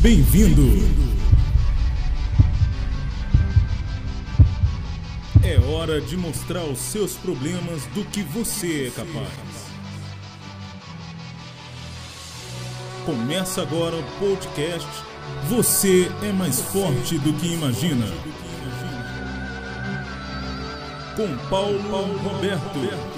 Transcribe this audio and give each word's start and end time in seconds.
Bem-vindo! 0.00 0.62
É 5.42 5.58
hora 5.58 6.00
de 6.00 6.16
mostrar 6.16 6.64
os 6.64 6.78
seus 6.78 7.14
problemas 7.14 7.84
do 7.94 8.04
que 8.04 8.22
você 8.22 8.88
é 8.88 8.90
capaz. 8.90 9.28
Começa 13.04 13.62
agora 13.62 13.96
o 13.96 14.02
podcast 14.18 14.88
Você 15.48 16.10
é 16.22 16.32
mais 16.32 16.60
forte 16.60 17.18
do 17.18 17.32
que 17.32 17.54
imagina. 17.54 18.06
Com 21.16 21.36
Paulo 21.48 22.18
Roberto. 22.18 23.17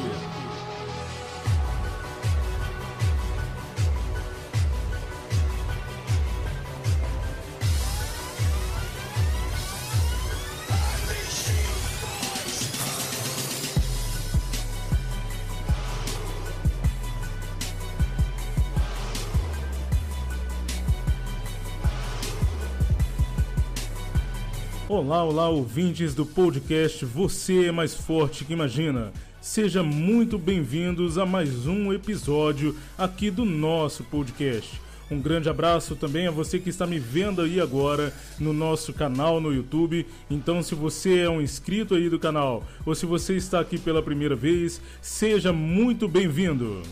Olá, 25.01 25.25
olá, 25.25 25.49
ouvintes 25.49 26.15
do 26.15 26.27
podcast 26.27 27.07
Você 27.07 27.69
é 27.69 27.73
Mais 27.73 27.95
Forte 27.95 28.45
que 28.45 28.53
Imagina. 28.53 29.15
Seja 29.41 29.83
muito 29.83 30.39
bem-vindos 30.39 31.17
a 31.17 31.25
mais 31.25 31.67
um 31.67 31.91
episódio 31.91 32.77
aqui 32.99 33.31
do 33.31 33.47
nosso 33.47 34.05
podcast. 34.05 34.79
Um 35.11 35.19
grande 35.19 35.49
abraço 35.49 35.97
também 35.97 36.27
a 36.27 36.31
você 36.31 36.59
que 36.59 36.69
está 36.69 36.87
me 36.87 36.99
vendo 36.99 37.41
aí 37.41 37.59
agora 37.59 38.15
no 38.39 38.53
nosso 38.53 38.93
canal 38.93 39.41
no 39.41 39.55
YouTube. 39.55 40.07
Então, 40.29 40.63
se 40.63 40.75
você 40.75 41.21
é 41.21 41.31
um 41.31 41.41
inscrito 41.41 41.95
aí 41.95 42.11
do 42.11 42.19
canal 42.19 42.63
ou 42.85 42.95
se 42.95 43.07
você 43.07 43.35
está 43.35 43.59
aqui 43.59 43.79
pela 43.79 44.03
primeira 44.03 44.37
vez, 44.37 44.83
seja 45.01 45.51
muito 45.51 46.07
bem-vindo. 46.07 46.83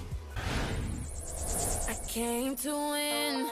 I 1.86 1.94
came 2.10 2.56
to 2.56 2.70
win, 2.70 3.44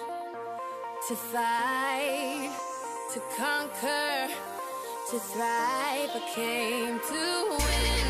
to 1.08 1.14
fight 1.14 2.75
to 3.12 3.20
conquer, 3.36 4.28
to 5.10 5.18
thrive. 5.18 6.10
I 6.14 6.20
came 6.34 6.98
to 6.98 7.50
win. 7.50 8.06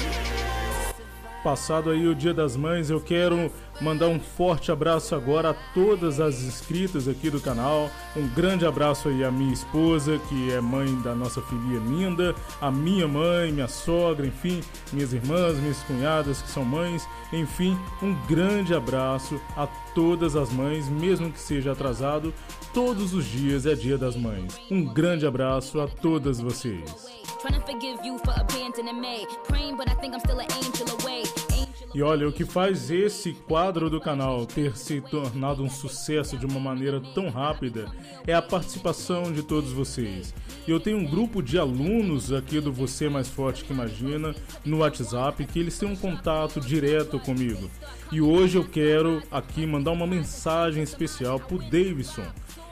Passado 1.42 1.90
aí 1.90 2.08
o 2.08 2.14
Dia 2.14 2.34
das 2.34 2.56
Mães, 2.56 2.90
eu 2.90 3.00
quero 3.00 3.52
mandar 3.80 4.08
um 4.08 4.18
forte 4.18 4.70
abraço 4.72 5.14
agora 5.14 5.50
a 5.50 5.54
todas 5.74 6.20
as 6.20 6.42
inscritas 6.42 7.08
aqui 7.08 7.30
do 7.30 7.40
canal. 7.40 7.90
Um 8.16 8.26
grande 8.28 8.66
abraço 8.66 9.08
aí 9.08 9.24
à 9.24 9.30
minha 9.30 9.52
esposa, 9.52 10.18
que 10.28 10.52
é 10.52 10.60
mãe 10.60 10.94
da 11.02 11.14
nossa 11.14 11.40
filhinha 11.42 11.80
linda, 11.80 12.34
a 12.60 12.70
minha 12.70 13.06
mãe, 13.06 13.52
minha 13.52 13.68
sogra, 13.68 14.26
enfim, 14.26 14.60
minhas 14.92 15.12
irmãs, 15.12 15.58
minhas 15.58 15.82
cunhadas 15.82 16.42
que 16.42 16.48
são 16.48 16.64
mães. 16.64 17.06
Enfim, 17.32 17.76
um 18.02 18.14
grande 18.26 18.74
abraço 18.74 19.40
a 19.56 19.66
todas 19.94 20.36
as 20.36 20.52
mães, 20.52 20.88
mesmo 20.88 21.32
que 21.32 21.40
seja 21.40 21.72
atrasado, 21.72 22.32
todos 22.72 23.14
os 23.14 23.24
dias 23.24 23.66
é 23.66 23.74
Dia 23.74 23.98
das 23.98 24.16
Mães. 24.16 24.60
Um 24.70 24.84
grande 24.84 25.26
abraço 25.26 25.80
a 25.80 25.88
todas 25.88 26.38
vocês. 26.38 26.84
E 31.96 32.02
olha, 32.02 32.28
o 32.28 32.32
que 32.32 32.44
faz 32.44 32.90
esse 32.90 33.32
quadro 33.32 33.88
do 33.88 33.98
canal 33.98 34.44
ter 34.44 34.76
se 34.76 35.00
tornado 35.00 35.62
um 35.62 35.70
sucesso 35.70 36.36
de 36.36 36.44
uma 36.44 36.60
maneira 36.60 37.00
tão 37.14 37.30
rápida 37.30 37.90
é 38.26 38.34
a 38.34 38.42
participação 38.42 39.32
de 39.32 39.42
todos 39.42 39.72
vocês. 39.72 40.34
Eu 40.68 40.78
tenho 40.78 40.98
um 40.98 41.06
grupo 41.06 41.42
de 41.42 41.58
alunos 41.58 42.34
aqui 42.34 42.60
do 42.60 42.70
Você 42.70 43.08
Mais 43.08 43.30
Forte 43.30 43.64
que 43.64 43.72
Imagina 43.72 44.34
no 44.62 44.80
WhatsApp 44.80 45.42
que 45.46 45.58
eles 45.58 45.78
têm 45.78 45.88
um 45.88 45.96
contato 45.96 46.60
direto 46.60 47.18
comigo. 47.18 47.70
E 48.12 48.20
hoje 48.20 48.58
eu 48.58 48.68
quero 48.68 49.22
aqui 49.30 49.64
mandar 49.64 49.92
uma 49.92 50.06
mensagem 50.06 50.82
especial 50.82 51.40
pro 51.40 51.56
Davidson. 51.56 52.26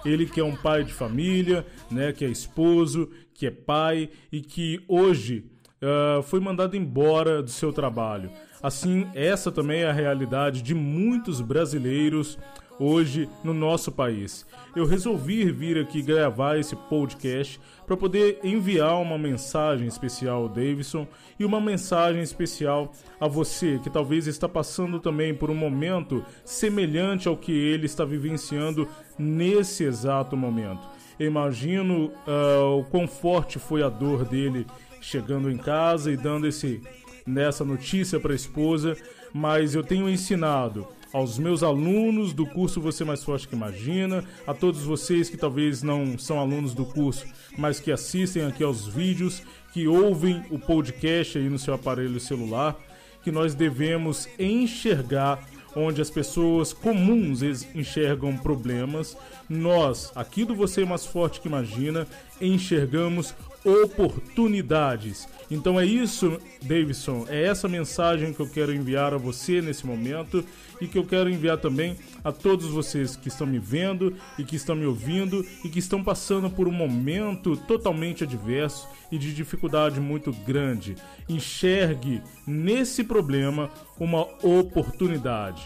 Ele 0.04 0.26
que 0.26 0.38
é 0.38 0.44
um 0.44 0.54
pai 0.54 0.84
de 0.84 0.92
família, 0.92 1.66
né, 1.90 2.12
que 2.12 2.26
é 2.26 2.28
esposo, 2.28 3.08
que 3.32 3.46
é 3.46 3.50
pai 3.50 4.10
e 4.30 4.42
que 4.42 4.84
hoje 4.86 5.46
uh, 5.80 6.22
foi 6.22 6.40
mandado 6.40 6.76
embora 6.76 7.42
do 7.42 7.50
seu 7.50 7.72
trabalho. 7.72 8.30
Assim, 8.64 9.06
essa 9.14 9.52
também 9.52 9.82
é 9.82 9.90
a 9.90 9.92
realidade 9.92 10.62
de 10.62 10.74
muitos 10.74 11.42
brasileiros 11.42 12.38
hoje 12.80 13.28
no 13.44 13.52
nosso 13.52 13.92
país. 13.92 14.46
Eu 14.74 14.86
resolvi 14.86 15.52
vir 15.52 15.76
aqui 15.76 16.00
gravar 16.00 16.56
esse 16.56 16.74
podcast 16.74 17.60
para 17.86 17.94
poder 17.94 18.40
enviar 18.42 19.02
uma 19.02 19.18
mensagem 19.18 19.86
especial 19.86 20.44
ao 20.44 20.48
Davidson 20.48 21.06
e 21.38 21.44
uma 21.44 21.60
mensagem 21.60 22.22
especial 22.22 22.90
a 23.20 23.28
você 23.28 23.78
que 23.82 23.90
talvez 23.90 24.26
está 24.26 24.48
passando 24.48 24.98
também 24.98 25.34
por 25.34 25.50
um 25.50 25.54
momento 25.54 26.24
semelhante 26.42 27.28
ao 27.28 27.36
que 27.36 27.52
ele 27.52 27.84
está 27.84 28.06
vivenciando 28.06 28.88
nesse 29.18 29.84
exato 29.84 30.38
momento. 30.38 30.88
Eu 31.20 31.26
imagino 31.26 32.10
uh, 32.26 32.78
o 32.78 32.84
quão 32.84 33.06
forte 33.06 33.58
foi 33.58 33.82
a 33.82 33.90
dor 33.90 34.24
dele 34.24 34.66
chegando 35.02 35.50
em 35.50 35.58
casa 35.58 36.10
e 36.10 36.16
dando 36.16 36.46
esse 36.46 36.80
nessa 37.26 37.64
notícia 37.64 38.20
para 38.20 38.32
a 38.32 38.36
esposa, 38.36 38.96
mas 39.32 39.74
eu 39.74 39.82
tenho 39.82 40.08
ensinado 40.08 40.86
aos 41.12 41.38
meus 41.38 41.62
alunos 41.62 42.32
do 42.32 42.44
curso 42.44 42.80
Você 42.80 43.04
Mais 43.04 43.22
Forte 43.22 43.46
que 43.46 43.54
Imagina, 43.54 44.24
a 44.46 44.52
todos 44.52 44.82
vocês 44.82 45.30
que 45.30 45.36
talvez 45.36 45.82
não 45.82 46.18
são 46.18 46.40
alunos 46.40 46.74
do 46.74 46.84
curso, 46.84 47.24
mas 47.56 47.78
que 47.78 47.92
assistem 47.92 48.44
aqui 48.44 48.64
aos 48.64 48.88
vídeos, 48.88 49.40
que 49.72 49.86
ouvem 49.86 50.44
o 50.50 50.58
podcast 50.58 51.38
aí 51.38 51.48
no 51.48 51.58
seu 51.58 51.72
aparelho 51.74 52.18
celular, 52.18 52.76
que 53.22 53.30
nós 53.30 53.54
devemos 53.54 54.28
enxergar 54.38 55.48
onde 55.76 56.00
as 56.00 56.10
pessoas 56.10 56.72
comuns 56.72 57.42
enxergam 57.74 58.36
problemas, 58.36 59.16
nós, 59.48 60.12
aqui 60.14 60.44
do 60.44 60.54
Você 60.54 60.84
Mais 60.84 61.06
Forte 61.06 61.40
que 61.40 61.48
Imagina, 61.48 62.06
enxergamos 62.40 63.34
oportunidades. 63.64 65.26
Então 65.50 65.78
é 65.78 65.86
isso, 65.86 66.38
Davidson, 66.62 67.26
é 67.28 67.44
essa 67.44 67.68
mensagem 67.68 68.32
que 68.32 68.40
eu 68.40 68.48
quero 68.48 68.74
enviar 68.74 69.14
a 69.14 69.18
você 69.18 69.60
nesse 69.60 69.86
momento 69.86 70.44
e 70.80 70.86
que 70.86 70.98
eu 70.98 71.04
quero 71.04 71.30
enviar 71.30 71.58
também 71.58 71.96
a 72.22 72.32
todos 72.32 72.66
vocês 72.66 73.16
que 73.16 73.28
estão 73.28 73.46
me 73.46 73.58
vendo 73.58 74.16
e 74.38 74.44
que 74.44 74.56
estão 74.56 74.74
me 74.74 74.86
ouvindo 74.86 75.44
e 75.64 75.68
que 75.68 75.78
estão 75.78 76.02
passando 76.02 76.50
por 76.50 76.68
um 76.68 76.72
momento 76.72 77.56
totalmente 77.56 78.24
adverso 78.24 78.88
e 79.10 79.18
de 79.18 79.34
dificuldade 79.34 80.00
muito 80.00 80.32
grande. 80.32 80.96
Enxergue 81.28 82.22
nesse 82.46 83.04
problema 83.04 83.70
uma 83.98 84.26
oportunidade. 84.42 85.64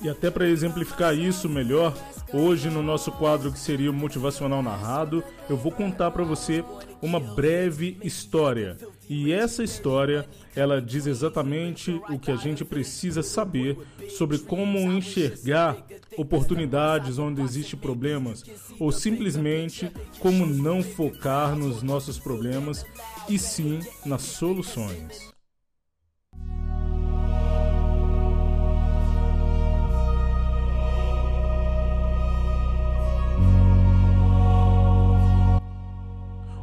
E 0.00 0.08
até 0.08 0.30
para 0.30 0.48
exemplificar 0.48 1.16
isso 1.16 1.48
melhor, 1.48 1.96
hoje 2.32 2.70
no 2.70 2.82
nosso 2.82 3.10
quadro 3.12 3.50
que 3.50 3.58
seria 3.58 3.90
motivacional 3.90 4.62
narrado, 4.62 5.24
eu 5.50 5.56
vou 5.56 5.72
contar 5.72 6.12
para 6.12 6.22
você 6.22 6.64
uma 7.02 7.18
breve 7.18 7.98
história. 8.02 8.76
E 9.08 9.32
essa 9.32 9.64
história, 9.64 10.28
ela 10.54 10.80
diz 10.80 11.06
exatamente 11.06 12.00
o 12.08 12.18
que 12.18 12.30
a 12.30 12.36
gente 12.36 12.64
precisa 12.64 13.22
saber 13.22 13.76
sobre 14.10 14.38
como 14.38 14.78
enxergar 14.92 15.76
oportunidades 16.16 17.18
onde 17.18 17.40
existem 17.40 17.78
problemas 17.78 18.44
ou 18.78 18.92
simplesmente 18.92 19.90
como 20.20 20.46
não 20.46 20.82
focar 20.82 21.56
nos 21.56 21.82
nossos 21.82 22.18
problemas 22.18 22.84
e 23.28 23.38
sim 23.38 23.80
nas 24.04 24.22
soluções. 24.22 25.37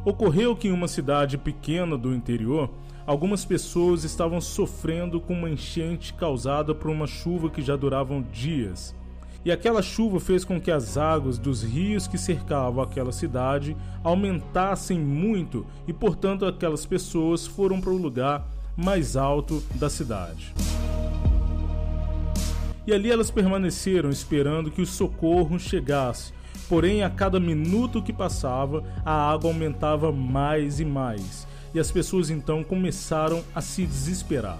Ocorreu 0.06 0.54
que 0.54 0.68
em 0.68 0.70
uma 0.70 0.86
cidade 0.86 1.36
pequena 1.36 1.98
do 1.98 2.14
interior, 2.14 2.70
algumas 3.04 3.44
pessoas 3.44 4.04
estavam 4.04 4.40
sofrendo 4.40 5.20
com 5.20 5.32
uma 5.32 5.50
enchente 5.50 6.14
causada 6.14 6.72
por 6.72 6.88
uma 6.92 7.08
chuva 7.08 7.50
que 7.50 7.60
já 7.60 7.74
duravam 7.74 8.22
dias. 8.22 8.94
E 9.44 9.50
aquela 9.50 9.82
chuva 9.82 10.20
fez 10.20 10.44
com 10.44 10.60
que 10.60 10.70
as 10.70 10.96
águas 10.96 11.38
dos 11.38 11.64
rios 11.64 12.06
que 12.06 12.16
cercavam 12.16 12.84
aquela 12.84 13.10
cidade 13.10 13.76
aumentassem 14.04 14.96
muito 14.96 15.66
e, 15.88 15.92
portanto, 15.92 16.46
aquelas 16.46 16.86
pessoas 16.86 17.44
foram 17.44 17.80
para 17.80 17.90
o 17.90 17.96
lugar 17.96 18.48
mais 18.76 19.16
alto 19.16 19.60
da 19.74 19.90
cidade. 19.90 20.54
E 22.86 22.92
ali 22.92 23.10
elas 23.10 23.32
permaneceram 23.32 24.10
esperando 24.10 24.70
que 24.70 24.80
o 24.80 24.86
socorro 24.86 25.58
chegasse, 25.58 26.32
Porém, 26.68 27.02
a 27.02 27.10
cada 27.10 27.38
minuto 27.38 28.02
que 28.02 28.12
passava, 28.12 28.82
a 29.04 29.30
água 29.30 29.50
aumentava 29.50 30.10
mais 30.10 30.80
e 30.80 30.84
mais, 30.84 31.46
e 31.72 31.78
as 31.78 31.90
pessoas 31.90 32.28
então 32.28 32.64
começaram 32.64 33.42
a 33.54 33.60
se 33.60 33.86
desesperar. 33.86 34.58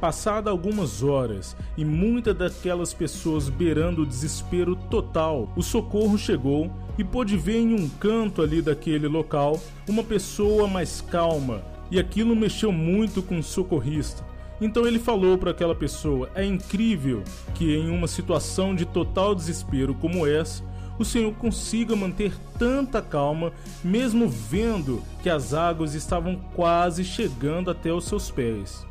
Passada 0.00 0.50
algumas 0.50 1.02
horas 1.02 1.56
e 1.78 1.84
muitas 1.84 2.36
daquelas 2.36 2.92
pessoas 2.92 3.48
beirando 3.48 4.02
o 4.02 4.06
desespero 4.06 4.76
total, 4.76 5.48
o 5.56 5.62
socorro 5.62 6.18
chegou 6.18 6.70
e 6.98 7.04
pôde 7.04 7.36
ver 7.36 7.56
em 7.56 7.72
um 7.72 7.88
canto 7.88 8.42
ali 8.42 8.60
daquele 8.60 9.08
local 9.08 9.58
uma 9.88 10.02
pessoa 10.02 10.68
mais 10.68 11.00
calma, 11.00 11.62
e 11.90 11.98
aquilo 11.98 12.34
mexeu 12.34 12.72
muito 12.72 13.22
com 13.22 13.38
o 13.38 13.42
socorrista. 13.42 14.33
Então 14.60 14.86
ele 14.86 14.98
falou 14.98 15.36
para 15.36 15.50
aquela 15.50 15.74
pessoa: 15.74 16.30
É 16.34 16.44
incrível 16.44 17.22
que 17.54 17.74
em 17.74 17.90
uma 17.90 18.06
situação 18.06 18.74
de 18.74 18.84
total 18.84 19.34
desespero 19.34 19.94
como 19.94 20.26
essa, 20.26 20.62
o 20.98 21.04
Senhor 21.04 21.32
consiga 21.34 21.96
manter 21.96 22.32
tanta 22.58 23.02
calma, 23.02 23.52
mesmo 23.82 24.28
vendo 24.28 25.02
que 25.22 25.28
as 25.28 25.52
águas 25.52 25.94
estavam 25.94 26.36
quase 26.54 27.04
chegando 27.04 27.70
até 27.70 27.92
os 27.92 28.04
seus 28.04 28.30
pés. 28.30 28.86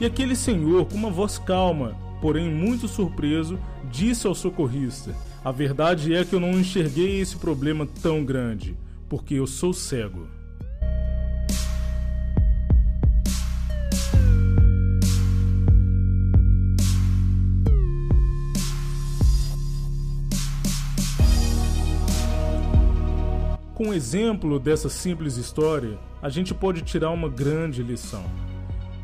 E 0.00 0.04
aquele 0.04 0.36
senhor, 0.36 0.86
com 0.86 0.94
uma 0.94 1.10
voz 1.10 1.38
calma, 1.38 1.96
porém 2.20 2.50
muito 2.50 2.86
surpreso, 2.86 3.58
disse 3.90 4.26
ao 4.26 4.34
socorrista: 4.34 5.14
A 5.44 5.50
verdade 5.50 6.14
é 6.14 6.24
que 6.24 6.34
eu 6.34 6.40
não 6.40 6.52
enxerguei 6.52 7.20
esse 7.20 7.36
problema 7.36 7.86
tão 8.02 8.24
grande, 8.24 8.76
porque 9.08 9.34
eu 9.34 9.46
sou 9.46 9.72
cego. 9.72 10.28
Com 23.76 23.90
o 23.90 23.92
exemplo 23.94 24.58
dessa 24.58 24.88
simples 24.88 25.36
história, 25.36 25.98
a 26.22 26.30
gente 26.30 26.54
pode 26.54 26.80
tirar 26.80 27.10
uma 27.10 27.28
grande 27.28 27.82
lição. 27.82 28.24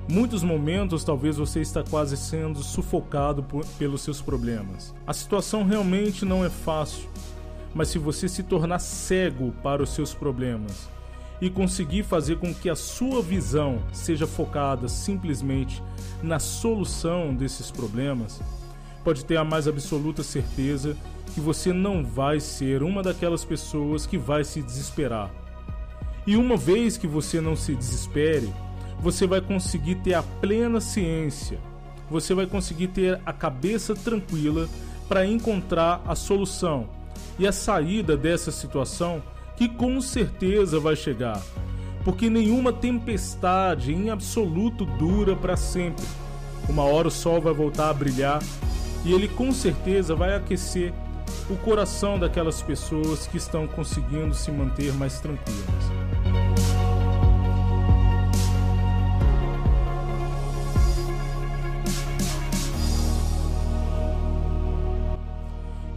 Muitos 0.09 0.43
momentos 0.43 1.05
talvez 1.05 1.37
você 1.37 1.61
está 1.61 1.85
quase 1.85 2.17
sendo 2.17 2.63
sufocado 2.63 3.43
por, 3.43 3.67
pelos 3.79 4.01
seus 4.01 4.23
problemas. 4.23 4.95
A 5.07 5.13
situação 5.13 5.63
realmente 5.63 6.25
não 6.25 6.43
é 6.43 6.49
fácil, 6.49 7.07
mas 7.75 7.89
se 7.89 7.99
você 7.99 8.27
se 8.27 8.43
tornar 8.43 8.79
cego 8.79 9.53
para 9.63 9.83
os 9.83 9.91
seus 9.91 10.15
problemas 10.15 10.89
e 11.39 11.51
conseguir 11.51 12.03
fazer 12.03 12.39
com 12.39 12.55
que 12.55 12.71
a 12.71 12.75
sua 12.75 13.21
visão 13.21 13.83
seja 13.93 14.27
focada 14.27 14.89
simplesmente 14.89 15.83
na 16.23 16.39
solução 16.39 17.35
desses 17.35 17.71
problemas, 17.71 18.41
pode 19.03 19.25
ter 19.25 19.37
a 19.37 19.45
mais 19.45 19.69
absoluta 19.69 20.23
certeza 20.23 20.97
que 21.35 21.41
você 21.41 21.73
não 21.73 22.05
vai 22.05 22.41
ser 22.41 22.83
uma 22.83 23.03
daquelas 23.03 23.45
pessoas 23.45 24.07
que 24.07 24.19
vai 24.19 24.45
se 24.45 24.63
desesperar. 24.63 25.31
E 26.27 26.37
uma 26.37 26.57
vez 26.57 26.97
que 26.97 27.07
você 27.07 27.41
não 27.41 27.57
se 27.57 27.75
desespere, 27.75 28.53
você 29.01 29.27
vai 29.27 29.41
conseguir 29.41 29.97
ter 29.97 30.15
a 30.15 30.23
plena 30.23 30.81
ciência, 30.81 31.59
você 32.09 32.35
vai 32.35 32.47
conseguir 32.47 32.89
ter 32.89 33.21
a 33.27 33.33
cabeça 33.33 33.95
tranquila 33.95 34.69
para 35.09 35.27
encontrar 35.27 36.01
a 36.07 36.15
solução 36.15 36.89
e 37.39 37.47
a 37.47 37.53
saída 37.53 38.17
dessa 38.17 38.53
situação 38.53 39.23
que 39.57 39.69
com 39.69 40.01
certeza 40.01 40.79
vai 40.79 40.95
chegar. 40.95 41.43
Porque 42.05 42.29
nenhuma 42.29 42.73
tempestade 42.73 43.93
em 43.93 44.11
absoluto 44.11 44.85
dura 44.85 45.35
para 45.35 45.57
sempre. 45.57 46.05
Uma 46.69 46.85
hora 46.85 47.09
o 47.09 47.11
sol 47.11 47.41
vai 47.41 47.53
voltar 47.53 47.91
a 47.91 47.95
brilhar 47.95 48.41
e 49.05 49.13
ele 49.13 49.29
com 49.29 49.53
certeza 49.53 50.15
vai 50.15 50.35
aquecer 50.35 50.93
o 51.51 51.57
coração 51.57 52.19
daquelas 52.19 52.63
pessoas 52.63 53.27
que 53.27 53.37
estão 53.37 53.67
conseguindo 53.67 54.35
se 54.35 54.51
manter 54.51 54.93
mais 54.95 55.19
tranquilas. 55.21 55.93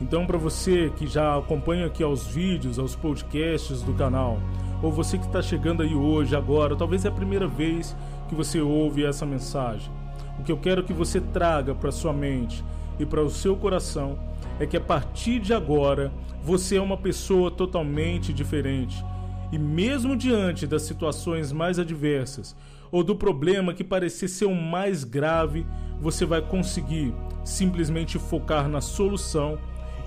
Então, 0.02 0.26
para 0.26 0.38
você 0.38 0.92
que 0.96 1.08
já 1.08 1.38
acompanha 1.38 1.88
aqui 1.88 2.04
aos 2.04 2.28
vídeos, 2.28 2.78
aos 2.78 2.96
podcasts 2.96 3.82
do 3.82 3.94
canal, 3.94 4.40
ou 4.82 4.92
você 4.92 5.18
que 5.18 5.26
está 5.26 5.42
chegando 5.42 5.82
aí 5.82 5.96
hoje, 5.96 6.36
agora, 6.36 6.76
talvez 6.76 7.06
é 7.06 7.08
a 7.08 7.12
primeira 7.12 7.48
vez 7.48 7.96
que 8.30 8.36
você 8.36 8.62
ouve 8.62 9.04
essa 9.04 9.26
mensagem, 9.26 9.92
o 10.40 10.44
que 10.44 10.52
eu 10.52 10.58
quero 10.58 10.84
que 10.84 10.94
você 10.94 11.20
traga 11.20 11.74
para 11.74 11.92
sua 11.92 12.14
mente 12.14 12.64
e 13.00 13.06
para 13.06 13.24
o 13.24 13.30
seu 13.30 13.56
coração 13.56 14.18
é 14.60 14.66
que 14.66 14.78
a 14.78 14.82
partir 14.82 15.40
de 15.40 15.54
agora 15.54 16.12
você 16.44 16.78
é 16.78 16.82
uma 16.82 16.98
pessoa 16.98 17.52
totalmente 17.52 18.32
diferente. 18.32 19.04
E 19.52 19.58
mesmo 19.58 20.16
diante 20.16 20.66
das 20.66 20.84
situações 20.84 21.52
mais 21.52 21.80
adversas 21.80 22.56
ou 22.92 23.04
do 23.04 23.16
problema 23.16 23.74
que 23.74 23.84
parecer 23.84 24.28
ser 24.28 24.46
o 24.46 24.56
mais 24.56 25.04
grave, 25.04 25.66
você 26.00 26.26
vai 26.26 26.42
conseguir 26.42 27.14
simplesmente 27.44 28.18
focar 28.18 28.68
na 28.68 28.82
solução 28.82 29.58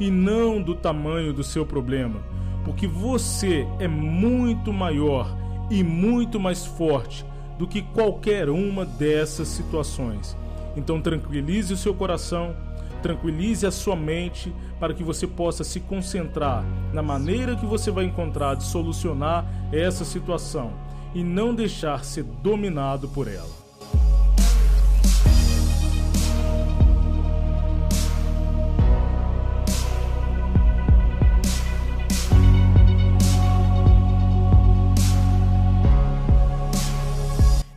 e 0.00 0.10
não 0.10 0.62
do 0.62 0.74
tamanho 0.74 1.32
do 1.32 1.42
seu 1.42 1.66
problema, 1.66 2.20
porque 2.64 2.86
você 2.86 3.66
é 3.78 3.88
muito 3.88 4.72
maior 4.72 5.36
e 5.70 5.82
muito 5.82 6.38
mais 6.38 6.64
forte 6.64 7.24
do 7.58 7.66
que 7.66 7.82
qualquer 7.82 8.48
uma 8.48 8.84
dessas 8.84 9.48
situações. 9.48 10.36
Então 10.76 11.00
tranquilize 11.00 11.72
o 11.72 11.76
seu 11.76 11.92
coração 11.92 12.54
Tranquilize 13.02 13.66
a 13.66 13.70
sua 13.70 13.94
mente 13.94 14.52
para 14.80 14.92
que 14.92 15.04
você 15.04 15.26
possa 15.26 15.62
se 15.62 15.80
concentrar 15.80 16.64
na 16.92 17.02
maneira 17.02 17.56
que 17.56 17.66
você 17.66 17.90
vai 17.90 18.04
encontrar 18.04 18.54
de 18.54 18.64
solucionar 18.64 19.46
essa 19.72 20.04
situação 20.04 20.72
e 21.14 21.22
não 21.22 21.54
deixar 21.54 22.04
ser 22.04 22.24
dominado 22.24 23.08
por 23.08 23.28
ela. 23.28 23.67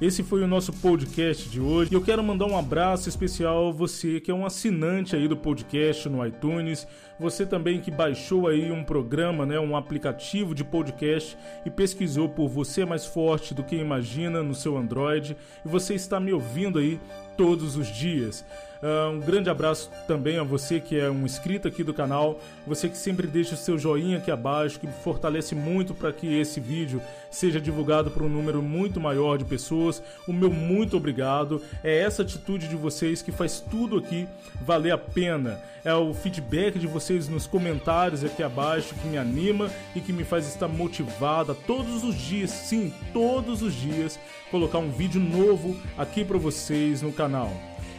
Esse 0.01 0.23
foi 0.23 0.41
o 0.41 0.47
nosso 0.47 0.73
podcast 0.73 1.47
de 1.47 1.61
hoje. 1.61 1.91
E 1.91 1.93
eu 1.93 2.01
quero 2.01 2.23
mandar 2.23 2.47
um 2.47 2.57
abraço 2.57 3.07
especial 3.07 3.67
a 3.67 3.71
você 3.71 4.19
que 4.19 4.31
é 4.31 4.33
um 4.33 4.43
assinante 4.43 5.15
aí 5.15 5.27
do 5.27 5.37
podcast 5.37 6.09
no 6.09 6.25
iTunes, 6.25 6.87
você 7.19 7.45
também 7.45 7.79
que 7.79 7.91
baixou 7.91 8.47
aí 8.47 8.71
um 8.71 8.83
programa, 8.83 9.45
né, 9.45 9.59
um 9.59 9.77
aplicativo 9.77 10.55
de 10.55 10.63
podcast 10.63 11.37
e 11.63 11.69
pesquisou 11.69 12.27
por 12.27 12.49
Você 12.49 12.81
é 12.81 12.85
Mais 12.85 13.05
Forte 13.05 13.53
do 13.53 13.63
que 13.63 13.75
Imagina 13.75 14.41
no 14.41 14.55
seu 14.55 14.75
Android 14.75 15.37
e 15.63 15.69
você 15.69 15.93
está 15.93 16.19
me 16.19 16.33
ouvindo 16.33 16.79
aí 16.79 16.99
todos 17.41 17.75
os 17.75 17.87
dias. 17.87 18.45
Uh, 18.83 19.15
um 19.15 19.19
grande 19.19 19.49
abraço 19.49 19.89
também 20.07 20.37
a 20.37 20.43
você 20.43 20.79
que 20.79 20.99
é 20.99 21.09
um 21.09 21.25
inscrito 21.25 21.67
aqui 21.67 21.83
do 21.83 21.93
canal, 21.93 22.39
você 22.67 22.87
que 22.87 22.97
sempre 22.97 23.25
deixa 23.25 23.55
o 23.55 23.57
seu 23.57 23.79
joinha 23.79 24.17
aqui 24.17 24.29
abaixo, 24.29 24.79
que 24.79 24.87
fortalece 24.87 25.55
muito 25.55 25.95
para 25.95 26.11
que 26.11 26.39
esse 26.39 26.59
vídeo 26.59 27.01
seja 27.31 27.59
divulgado 27.59 28.11
para 28.11 28.23
um 28.23 28.29
número 28.29 28.61
muito 28.61 28.99
maior 28.99 29.37
de 29.37 29.45
pessoas. 29.45 30.03
O 30.27 30.33
meu 30.33 30.51
muito 30.51 30.97
obrigado. 30.97 31.61
É 31.83 31.99
essa 31.99 32.21
atitude 32.21 32.67
de 32.67 32.75
vocês 32.75 33.21
que 33.21 33.31
faz 33.31 33.59
tudo 33.59 33.97
aqui 33.97 34.27
valer 34.61 34.91
a 34.91 34.97
pena. 34.97 35.59
É 35.83 35.93
o 35.95 36.13
feedback 36.13 36.77
de 36.77 36.85
vocês 36.85 37.27
nos 37.27 37.47
comentários 37.47 38.23
aqui 38.23 38.43
abaixo 38.43 38.93
que 38.93 39.07
me 39.07 39.17
anima 39.17 39.71
e 39.95 40.01
que 40.01 40.13
me 40.13 40.23
faz 40.23 40.47
estar 40.47 40.67
motivada 40.67 41.55
todos 41.55 42.03
os 42.03 42.15
dias, 42.15 42.51
sim, 42.51 42.93
todos 43.11 43.63
os 43.63 43.73
dias, 43.73 44.19
colocar 44.51 44.77
um 44.77 44.91
vídeo 44.91 45.19
novo 45.19 45.75
aqui 45.97 46.23
para 46.23 46.37
vocês 46.37 47.01
no 47.01 47.11
canal. 47.31 47.53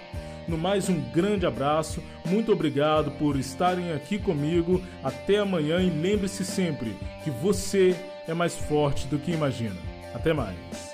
No 0.49 0.57
mais, 0.57 0.89
um 0.89 1.01
grande 1.11 1.45
abraço, 1.45 2.03
muito 2.25 2.53
obrigado 2.53 3.11
por 3.13 3.37
estarem 3.37 3.93
aqui 3.93 4.19
comigo. 4.19 4.83
Até 5.03 5.39
amanhã 5.39 5.81
e 5.81 5.91
lembre-se 5.91 6.45
sempre 6.45 6.97
que 7.25 7.31
você 7.31 7.97
é 8.29 8.35
mais 8.35 8.57
forte 8.57 9.07
do 9.09 9.19
que 9.19 9.33
imagina. 9.33 9.77
Até 10.15 10.33
mais. 10.33 10.86